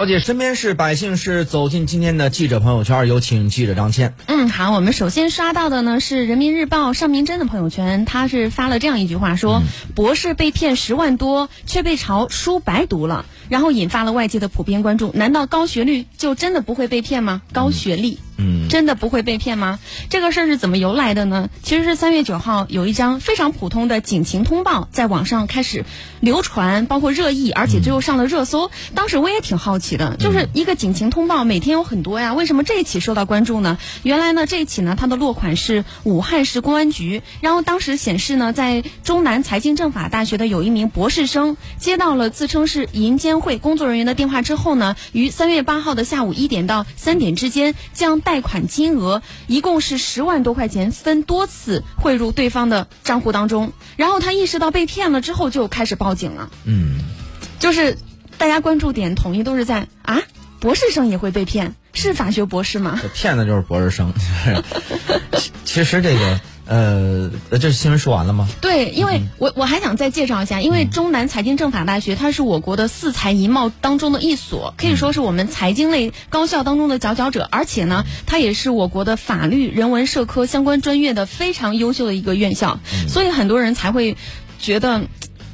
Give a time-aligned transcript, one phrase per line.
[0.00, 4.14] 了解身边事，百姓是，走进今天的记者朋友圈，有请记者张倩。
[4.24, 9.60] 嗯，好，我们首先刷到的呢是人民日报尚明真的朋友圈，他是发了这样一句话，说、
[9.94, 15.10] 博士被骗十万多，却被嘲书白读了，然后引发了外界的普遍关注。
[15.12, 17.42] 难道高学历就真的不会被骗吗？
[17.52, 18.18] 高学历。
[18.42, 19.78] 嗯，真的不会被骗吗？
[20.08, 21.50] 这个事儿是怎么由来的呢？
[21.62, 25.84] 其实是三月九号有一张非常普通的警情通报在网上开始
[26.20, 28.70] 流传，包括热议，而且最后上了热搜。
[28.94, 33.76] 当时我也挺好奇的，就是一个警情通报，每天有很多呀，为什么这一起受到关注呢？
[34.04, 53.72] 原来呢，这一起呢，它的落款是武汉市公安局，然后当时显示呢，在中南财经政法大学的有一名博士生接到了自称是银监会工作人员的电话之后呢，于三月八号的下午一点到三点之间将贷款金额一共是十万多块钱，分多次汇入对方的账户当中。
[53.96, 56.50] 然后他意识到被骗了之后，就开始报警了。
[56.64, 56.98] 嗯，
[57.58, 57.98] 就是
[58.38, 60.22] 大家关注点统一都是在啊，
[60.58, 63.00] 博士生也会被骗，是法学博士吗？
[63.14, 64.12] 骗的就是博士生。
[65.36, 68.48] 其其实这个，呃，这新闻说完了吗？
[68.60, 84.16] 对，因为我我还想再介绍一下，因为中南财经政法大学它是我国的四财一贸当中的一所，可以说是我们财经类高校当中的佼佼者，而且呢，它也是我国的法律、人文、社科相关专业的非常优秀的一个院校，所以很多人才会
[84.60, 85.02] 觉得，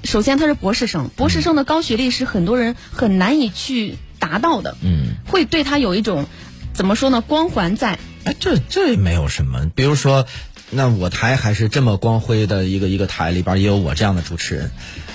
[0.05, 6.27] 首先他是博士生，博士生的高学历是很多人很难以去达到的，嗯，会对他有一种
[6.75, 7.99] 怎么说呢光环在。
[8.25, 9.71] 哎，这这没有什么。
[9.75, 10.27] 比如说，
[10.77, 14.71] 那我台还是这么光辉的一个一个台，里边也有我这样的主持人？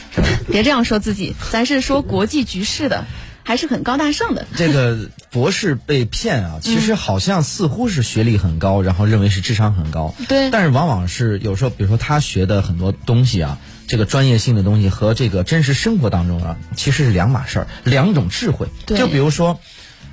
[0.51, 3.05] 别这样说自己，咱是说国际局势的，
[3.43, 4.45] 还是很高大上的。
[4.57, 10.13] 这个博士被骗啊，其实好像似乎是学历很高，然后认为是智商很高。
[10.27, 18.67] 对但是往往是有时候，比如说他学的很多东西啊，这个专业性的东西和这个真实生活当中啊，其实是两码事儿，两种智慧。
[18.85, 19.59] 对就比如说，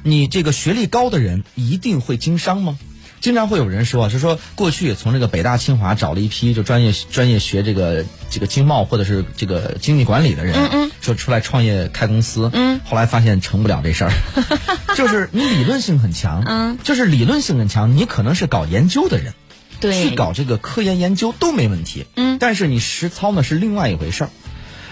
[0.04, 2.78] 你这个学历高的人一定会经商吗？
[3.20, 10.91] 经常会有人说啊，是说过去从这个北大清华找了一批就专业专业学这个这个经贸或者是这个经济管理的人，嗯嗯。
[11.00, 14.12] 说出来创业开公司，嗯，后来发现成不了这事儿，
[14.97, 19.32] 就是你理论性很强，嗯，就是理论性很强，你可能是搞研究的人，
[19.81, 20.03] 对。
[20.03, 22.37] 去搞这个科研研究都没问题，嗯。
[22.38, 24.31] 但是你实操呢是另外一回事儿。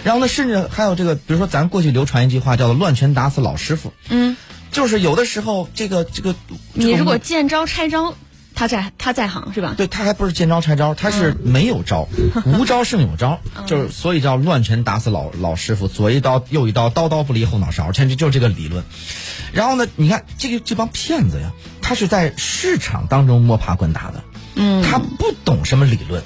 [0.05, 4.37] 然后呢，甚至还有这个，比如说咱过去流传一句话叫做“乱拳打死老师傅”，嗯，
[4.71, 6.37] 就是有的时候这个这个，
[6.75, 8.15] 你如果见招拆招，
[8.57, 9.75] 他在他在行是吧？
[9.77, 12.09] 对他还不是见招拆招，他是嗯没有招，
[12.47, 18.83] 无招胜有招，就是所以叫乱拳打死老老师傅，左一刀右一刀，刀刀不离后脑勺，这就是这个理论。
[19.53, 21.53] 然后呢，你看这个这帮骗子呀，
[21.83, 24.25] 他是在市场当中摸爬滚打的，
[24.57, 26.25] 嗯，他不懂什么理论。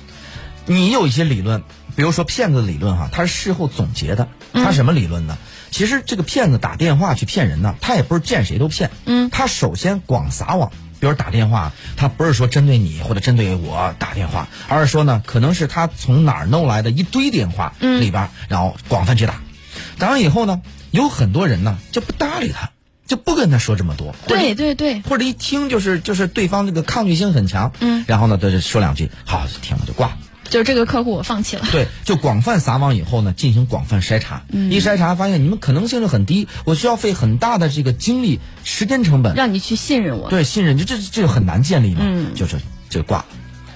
[0.67, 1.65] 你有一些理论，
[1.97, 4.29] 比如说骗子理论哈，他是事后总结的。
[4.53, 5.37] 他什么理论呢？
[5.71, 8.91] 其实这个骗子打电话去骗人呢，他也不是见谁都骗。
[9.05, 19.41] 嗯，他首先广撒网，比如打电话，他不是说针对你或者针对我打电话，而是说呢，可能是他从哪儿弄来的一堆电话嗯里边，然后广泛去打。
[19.99, 22.71] 打完以后呢，有很多人呢就不搭理他，
[23.07, 24.15] 就不跟他说这么多。
[24.27, 30.19] 对对对，或者一听就是就是对方这个抗拒性很强，嗯，然后呢，他就说两句，好听了就挂了。
[30.51, 31.63] 就是这个客户我放弃了。
[31.73, 40.29] 对，就广泛撒网以后呢，进行广泛筛查，嗯一筛查发现你们可能性是很低，我需要费很大的这个精力、时间成本，让你去信任我。
[40.29, 42.57] 对信任，就这这就很难建立嘛，嗯就是
[42.91, 43.27] 就挂了。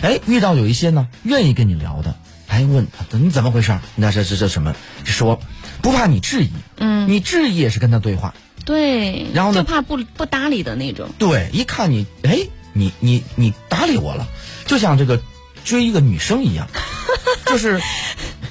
[0.02, 2.14] 哎，遇到有一些呢愿意跟你聊的，
[2.48, 3.80] 哎问你怎么回事儿？
[3.94, 4.74] 那这这这什么？
[5.04, 5.40] 说
[5.80, 11.08] 不怕你质疑，嗯，你质疑也是跟他对话，对，然后呢就怕不不搭理的那种。
[11.18, 12.38] 对，一看你，哎，
[12.72, 14.26] 你你你搭理我了，
[14.66, 15.20] 就像这个
[15.64, 16.68] 追一个女生一样，
[17.46, 17.80] 就是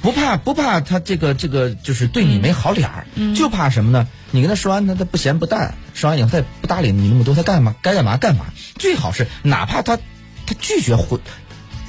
[0.02, 4.08] 不怕不怕他这个这个就是对你没好脸儿，就怕什么呢？
[4.32, 8.46] 你跟他说完他他不咸不淡，说完以后他也不搭理你那么多，他干嘛该干嘛干嘛。
[8.76, 11.20] 最好是哪怕他他拒绝回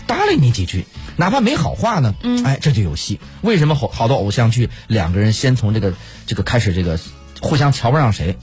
[0.08, 0.86] 搭理你几句，
[1.18, 2.14] 哪怕没好话呢，
[2.46, 3.20] 哎，这就有戏。
[3.42, 5.94] 为什么好好多偶像剧两个人先从这个
[6.28, 7.00] 这个开始这个
[7.42, 8.38] 互相瞧不上谁？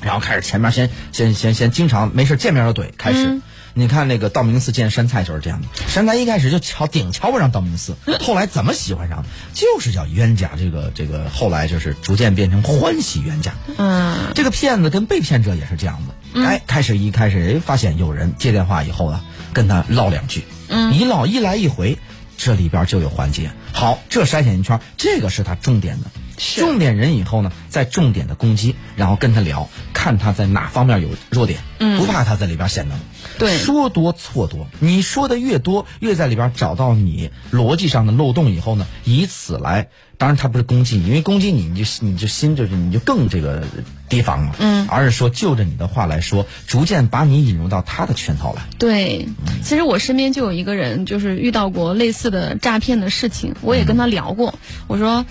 [0.00, 3.26] 然后开始前面先先先先经常没事见面就怼，开始。
[3.26, 3.42] 嗯
[3.78, 9.22] 你看那个道明寺见山菜就是这样的，山菜一开始就瞧顶瞧不上道明寺，后来怎么喜欢上？
[9.52, 13.52] 就是叫冤家，这个这个后来就是逐渐变成欢喜冤家。
[13.76, 19.20] 嗯，这个骗子跟被骗者也是这样的，哎，开始一开始哎发现有人接电话以后呢，
[19.52, 21.98] 跟他唠两句，嗯一唠一来一回，
[22.38, 23.50] 这里边就有环节。
[23.74, 26.06] 好，这筛选一圈，这个是他重点的。
[26.38, 32.98] 重点人以后呢，再重点的攻击，然后跟他聊，看他在哪方面有弱点，嗯不怕他在里边显能。
[33.38, 39.88] 对说多错多，你说的越多，越在里边找到你逻辑上的漏洞以后呢，以此来，
[40.18, 43.64] 当然他不是攻击你，因为攻击你，你就你就心就是你就更这个
[44.08, 48.62] 提防了，嗯，而是说就着你的话来说，逐渐把你引入到他的圈套来。
[48.78, 49.28] 对，
[49.62, 54.54] 其实我身边就有一个人，就是遇到过类似的诈骗的事情，我也跟他聊过。
[54.86, 55.24] 我说，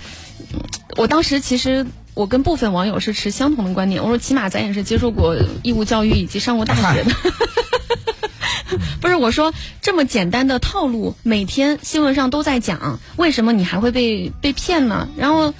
[0.53, 0.59] 嗯
[0.97, 4.01] 我当时其实我跟部分网友是持相同的观点。
[4.01, 7.11] 我说，起码咱也是接受过义务教育以及上过大学的。
[9.01, 15.07] 不是我说这么简单的套路，每天新闻上都在讲，为什么你还会被被骗呢？
[15.17, 15.53] 然后。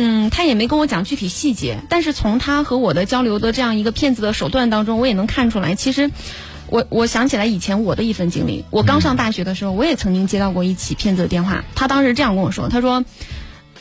[0.00, 6.12] 嗯，他也没跟我讲具体细节，但是从他和我的交流的这样一个骗子的手段当中，我也能看出来，其实
[6.68, 11.64] 我我想起来以前我的一份经历，我刚上大学的时候，我也曾经接到过一起骗子的电话。
[11.74, 13.04] 他当时这样跟我说：“他说，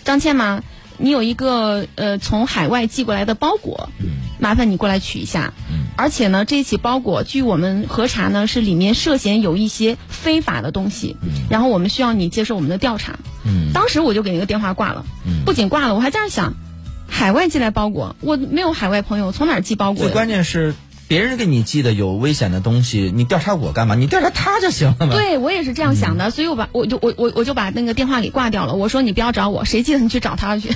[0.04, 0.64] 张倩嘛，
[0.98, 3.90] 你有一个呃从海外寄过来的包裹，
[4.40, 5.54] 麻烦你过来取一下。
[5.98, 11.18] 而且呢，这起包裹据我们核查呢，是里面涉嫌有一些非法的东西，
[11.50, 13.20] 然后我们需要你接受我们的调查。
[13.44, 15.06] 嗯当时我就给那个电话挂了，
[15.46, 16.54] 不仅挂了，我还这样想：
[17.10, 20.14] 海外寄来包裹，我没有海外朋友，从哪儿寄包裹最？
[20.14, 20.76] 关键是
[21.08, 23.96] 别人给你寄的有危险的东西，你调查我干嘛？
[23.96, 25.14] 你调查他就行了嘛。
[25.16, 28.76] 对，我也是这样想的，所以我把我就我我我就把那个电话给挂掉了。
[28.76, 30.70] 我说你不要找我，谁寄的你去找他去。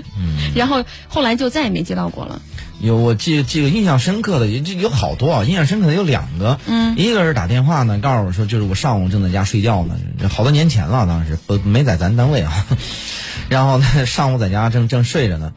[0.54, 2.40] 然后后来就再也没接到过了。
[2.82, 6.58] 有我记记个印象深刻的，有有好多啊，印象深刻的有两个。
[6.66, 9.94] 嗯，一个是打电话呢，告诉我说，就是我上午正在家睡觉呢，
[10.28, 12.66] 好多年前了，当时不没在咱单位啊。
[13.48, 15.52] 然后呢，上午在家正正睡着呢，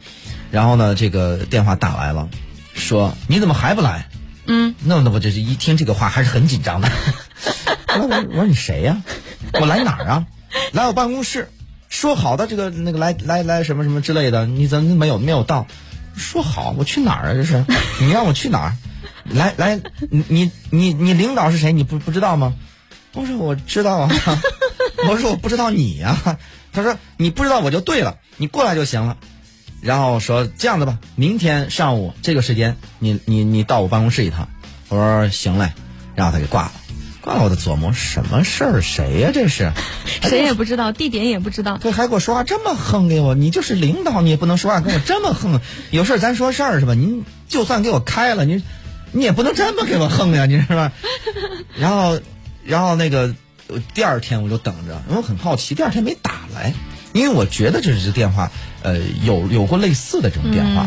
[0.52, 2.28] 然后呢，这个电话打来了，
[2.74, 4.06] 说你怎么还不来？
[4.46, 6.88] 嗯，那那我这是一听这个话还是很紧张的。
[7.90, 9.02] 我说我我说你谁呀、
[9.54, 10.26] 我来哪儿啊？
[10.70, 11.50] 来我办公室，
[11.88, 15.66] 说好的这个那个来来来什么什么之类的，你怎么没有没有到？
[16.16, 17.34] 说好我去哪儿啊？
[17.34, 17.64] 这是
[18.00, 18.76] 你让我去哪儿？
[19.24, 19.80] 来来，
[20.10, 21.72] 你你你你领导是谁？
[21.72, 22.54] 你不不知道吗？
[23.12, 24.10] 我说我知道啊。
[25.08, 26.38] 我说我不知道你呀、
[26.72, 29.16] 他说你不知道我就对了，你过来就行了。
[29.82, 34.48] 然后说这样子吧，明天上午这个时间，你你你到我办公室一趟。
[34.88, 35.72] 我说行嘞，
[36.14, 36.72] 然后他给挂了。
[37.34, 38.80] 我就琢磨什么事儿？
[38.80, 39.72] 谁呀、这是？
[40.22, 41.78] 谁也不知道，地点也不知道。
[41.78, 45.60] 对，还给我说话这么横给我，你就是领导，你也不能说话跟我这么横。
[45.90, 46.94] 有事儿咱说事儿是吧？
[46.94, 48.62] 您就算给我开了，您
[49.12, 50.92] 你也不能这么给我横呀，你是吧？
[51.78, 52.20] 然后，
[52.64, 53.34] 然后那个
[53.68, 56.74] 呃第二天我就等着，因为我很好奇，第二天没打来，
[57.16, 58.50] 因为我觉得这是电话，
[58.82, 60.86] 呃，有有过类似的这种电话。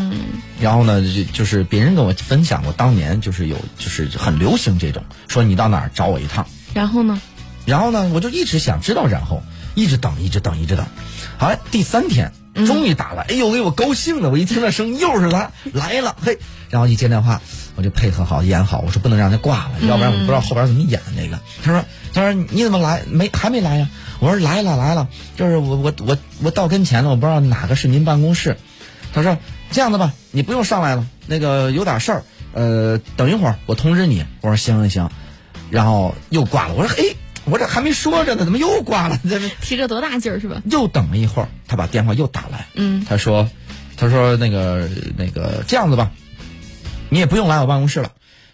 [0.61, 6.45] 然后呢，就就是别人跟我分享过，当年就是有就是很流行这种，说你到哪儿找我一趟。
[6.73, 7.19] 然后呢？
[7.65, 9.41] 然后呢，我就一直想知道，然后
[9.75, 10.85] 一直等，一直等，一直等。
[11.37, 12.31] 好了，第三天
[12.65, 14.29] 终于打了，哎呦，喂我高兴的！
[14.29, 16.37] 我一听那声音，又是他来了，嘿，
[16.69, 17.41] 然后一接电话，
[17.75, 21.39] 我就配合好演好，我说不能让他挂了，要不然我不知道后边怎么演那个。
[21.63, 21.83] 他说，
[22.13, 23.89] 他说你怎么来没还没来呀？
[24.19, 25.07] 我说来了来了，
[25.37, 28.57] 就是我我我我到跟前了，我不知道哪个是您办公室。
[29.13, 29.37] 他说
[29.71, 32.23] 这样的吧，你不用上来了，那个有点事儿，
[32.53, 34.25] 呃，等一会儿我通知你。
[34.41, 35.09] 我说行行行，
[35.69, 36.73] 然后又挂了。
[36.73, 37.15] 我说嘿，
[37.49, 39.19] 我这还没说着呢，怎么又挂了？
[39.23, 40.61] 这这提着多大劲儿是吧？
[40.65, 42.67] 又等了一会儿，他把电话又打来。
[42.75, 43.49] 嗯，他说，
[43.97, 46.11] 他说那个那个这样子吧，
[47.09, 48.11] 你也不用来我办公室了，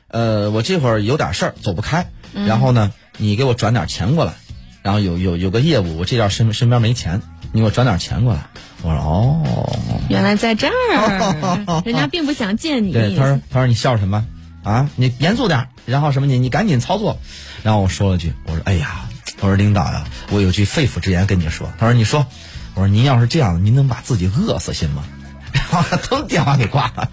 [0.07, 4.33] 呃，我这会儿有点事儿走不开，然后呢，你给我转点钱过来，
[4.81, 7.21] 然后有有有个业务，我这点身身边没钱，
[7.51, 8.47] 你给我转点钱过来。
[8.81, 9.71] 我说哦，
[10.09, 12.91] 原来在这儿， 人家并不想见你。
[12.93, 14.25] 对，他说他说你笑什么
[14.65, 14.89] 啊？
[14.97, 17.17] 你严肃点，然后什么你你赶紧操作。
[17.63, 19.05] 然后我说了句，我说哎呀，
[19.39, 21.71] 我说领导呀，我有句肺腑之言跟你说。
[21.79, 22.27] 他说你说，
[22.73, 25.03] 我说您要是这样，您能把自己饿死信吗？
[25.53, 27.09] 然后他腾电话给挂了，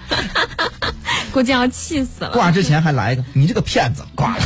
[1.30, 2.30] 估计要气死了。
[2.30, 4.44] 挂之前还来一个你这个骗子，挂了。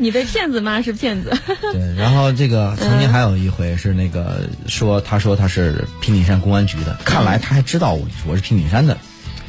[0.00, 1.32] 你被骗子骂是骗子。
[1.72, 8.98] 对，然后这个 曾经还有一回是那个说，他说他是平顶山公安局的，看来他还知道我我是平顶山的，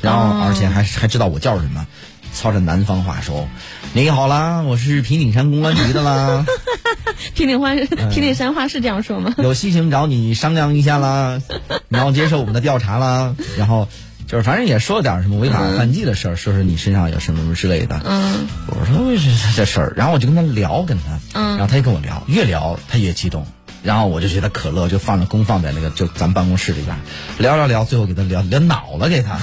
[0.03, 1.88] 然后而且还还知道我叫什么，
[2.33, 3.48] 操着南方话说
[3.93, 6.45] ：“你好啦，我是平顶山公安局的啦，
[7.36, 9.33] 平顶话，平顶山话是这样说吗？
[9.38, 11.41] 有事情找你商量一下啦，
[11.88, 13.88] 你要接受我们的调查啦。”然后
[14.27, 18.01] 就是反正也说了点什么违法犯纪的事儿，说是你身上有什么什么之类的。
[18.03, 19.93] 嗯我说为什么这事儿？
[19.95, 23.45] 然后我就跟他聊，跟他，嗯然后他就跟我聊，越聊他越激动，
[23.83, 26.97] 然后我就觉得可乐就放着公放在那个就咱办公室里边，
[27.37, 29.37] 聊聊聊，最后给他聊聊恼了，给他，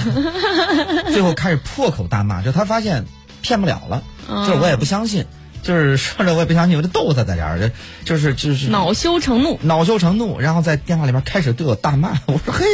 [1.13, 3.05] 最后开始破口大骂，就他发现
[3.41, 4.47] 骗不了了，嗯。
[4.47, 5.25] 就是我也不相信，
[5.61, 7.71] 就是说着我也不相信，我就逗他在这儿，
[8.03, 12.13] 就是就是恼羞成怒，恼羞成怒，然后在电话里边开始对我大骂。
[12.27, 12.65] 我说嘿，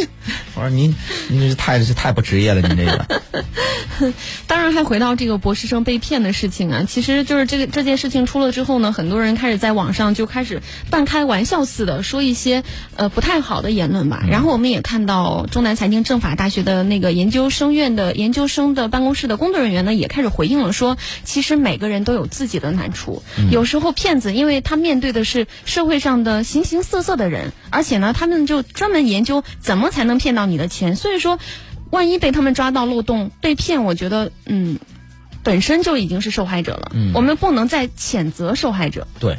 [0.56, 0.96] 我说您
[1.30, 3.06] 您这太这太不职业了，您这个。
[4.48, 12.64] 当然，还回到这个博士生被骗的事情啊，其实就是这个这件事情出了之后呢，很多人开始在网上就开始半开玩笑似的说一些
[12.96, 14.24] 呃不太好的言论吧。
[14.30, 31.38] 然后我们也看到中南财经政法大学的那个研究生院的研究生的办公室的工作人员呢，也开始回应了，说其实每个人都有自己的难处，有时候骗子因为他面对的是社会上的形形色色的人，而且呢，他们就专门研究怎么才能骗到你的钱，所以说。
[31.90, 34.78] 万一被他们抓到漏洞被骗，我觉得嗯，
[35.42, 36.92] 本身就已经是受害者了。
[36.94, 39.08] 嗯，我们不能再谴责受害者。
[39.22, 39.38] 对，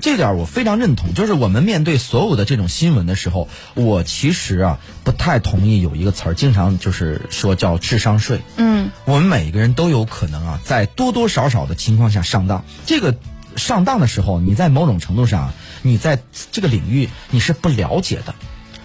[0.00, 1.14] 这点我非常认同。
[1.14, 8.40] 就是我们面对所有的这种新闻的时候，我其实啊不太同意有一个词儿，经常就是说叫智商税。
[8.56, 12.64] 嗯，我们每一个人都有可能啊，在多多少少的情况下上当。
[12.84, 13.14] 这个
[13.56, 16.18] 上当的时候，你在某种程度上，你在
[16.52, 18.34] 这个领域你是不了解的。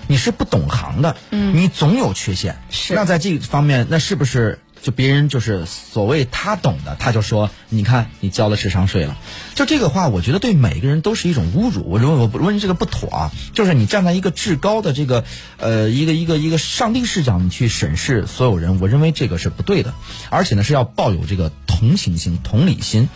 [0.07, 2.95] 你是不懂行的，嗯，你总有缺陷，是。
[2.95, 9.17] 那在这方面，那是不是就别人就是所谓他懂的，他就说，你看你交了智商税了，
[9.53, 11.83] 就这个话，我觉得对每个人都是一种侮辱。
[11.87, 15.23] 我认为我认为这个不妥啊，就是你站在一个至高的这个
[15.57, 19.93] 呃一个一个一个上帝视角，你去审视所有人，我认为这个是不对的，
[20.29, 23.07] 而且呢是要抱有这个同情心、同理心。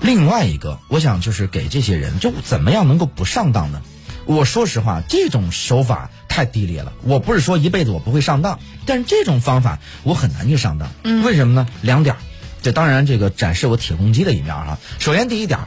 [0.00, 3.82] 另外一个，我想就是给这些人，就怎么样能够不上当呢？
[4.24, 6.94] 我说实话，这种手法太低劣了。
[7.02, 10.88] 我不是说一辈子我不会上当，但是这种方法我很难去上当。
[11.04, 11.68] 嗯，为什么呢？
[11.82, 12.16] 两点，
[12.62, 14.78] 这当然这个展示我铁公鸡的一面哈。
[14.98, 15.60] 首先第一点，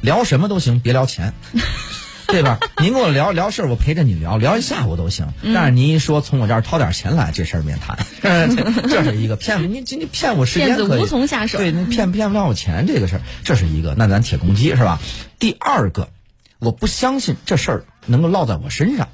[0.00, 1.34] 聊什么都行，别聊钱，
[2.28, 2.58] 对吧？
[2.80, 5.28] 您跟我聊聊事儿，我陪着你聊聊一下午都行。
[5.54, 7.98] 但是您一说从我这儿掏点钱来，这事儿免谈。
[8.88, 11.02] 这是一个骗你，你骗我时间可以。
[11.02, 11.58] 无从下手。
[11.58, 13.94] 对，骗骗不了我钱这个事儿，这是一个。
[13.98, 14.98] 那咱铁公鸡是吧？
[15.38, 16.08] 第二个，
[16.58, 17.84] 我不相信这事儿。
[18.08, 19.08] 能够落在我身上，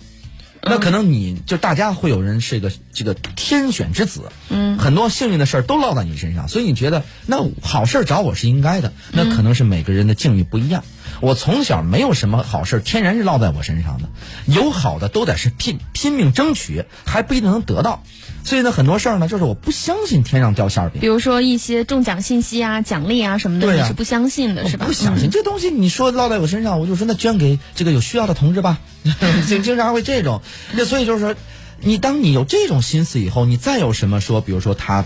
[0.65, 10.85] 那可能你就大家会有人是一个这个天选之子，嗯，很多幸运的事儿都落在你身上，所以你觉得那好事找我是应该的，那可能是每个人的境遇不一样。
[11.21, 14.09] 我从小没有什么好事，天然是落在我身上的，
[14.47, 18.03] 有好的都得是拼拼命争取，还不一定能得到。
[18.45, 21.01] 所以呢，很多事儿呢，就是我不相信天上掉馅饼。
[21.01, 24.87] 比如说一些中奖信息啊、奖励啊什么的，你是不相信的，是吧？
[24.87, 28.79] 不相信 这东西，你说落在我身上，我就说那捐给这个有需要的同志吧。
[29.47, 30.43] 经经常会这种，
[30.73, 31.35] 那所以就是说，
[31.81, 35.05] 你当你有这种心思以后，你再有什么说，比如说他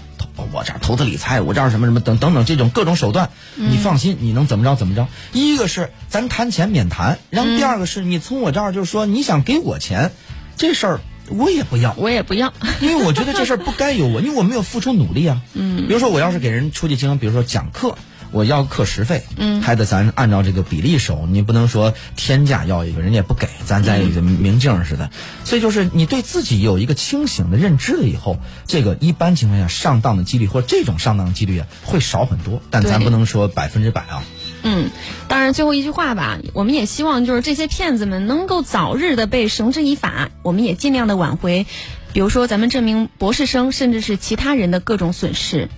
[0.53, 5.09] 我这儿投资理财，我这儿什么什么等等等这种各种手段，你放心，你能怎么着怎么着。
[5.33, 10.13] 一个是咱谈钱免谈，然后第二个是你从我这儿就是说你想给我钱，
[10.57, 11.01] 这事儿。
[11.29, 15.43] 我也不要，我也不要，因为我觉得这事儿不该有我，因为我没有付出努力啊。
[15.55, 17.99] 嗯，比如说我要是给人出去经常，比如说讲课，
[18.31, 25.11] 我要课时费，嗯，还得咱按照这个比例收，你不能说天价要一个人家也不给，咱在明镜似的。
[25.45, 34.25] 所以就是你对自己有一个清醒的认知了以后，这个一般情况下上当的几率或这种上当的几率啊会少很多，但咱不能说百分之百啊。
[34.63, 34.91] 嗯，
[35.29, 41.67] 当然，最后一句话吧，我们也希望就是这些骗子们能够早日的被绳之以法，我们也尽量的挽回，
[42.13, 45.69] 比如说咱们这名博士生，甚至是其他人的各种损失。